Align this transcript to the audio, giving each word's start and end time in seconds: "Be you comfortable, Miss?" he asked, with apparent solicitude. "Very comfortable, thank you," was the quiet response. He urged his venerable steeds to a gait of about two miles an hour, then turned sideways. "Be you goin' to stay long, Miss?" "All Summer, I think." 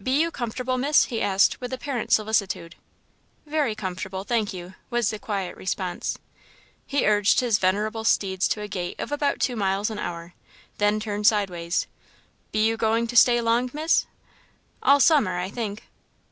"Be 0.00 0.20
you 0.20 0.30
comfortable, 0.30 0.78
Miss?" 0.78 1.06
he 1.06 1.20
asked, 1.20 1.60
with 1.60 1.72
apparent 1.72 2.12
solicitude. 2.12 2.76
"Very 3.44 3.74
comfortable, 3.74 4.22
thank 4.22 4.52
you," 4.52 4.74
was 4.88 5.10
the 5.10 5.18
quiet 5.18 5.56
response. 5.56 6.16
He 6.86 7.08
urged 7.08 7.40
his 7.40 7.58
venerable 7.58 8.04
steeds 8.04 8.46
to 8.50 8.60
a 8.60 8.68
gait 8.68 9.00
of 9.00 9.10
about 9.10 9.40
two 9.40 9.56
miles 9.56 9.90
an 9.90 9.98
hour, 9.98 10.32
then 10.78 11.00
turned 11.00 11.26
sideways. 11.26 11.88
"Be 12.52 12.64
you 12.64 12.76
goin' 12.76 13.08
to 13.08 13.16
stay 13.16 13.40
long, 13.40 13.68
Miss?" 13.72 14.06
"All 14.80 15.00
Summer, 15.00 15.40
I 15.40 15.50
think." 15.50 15.82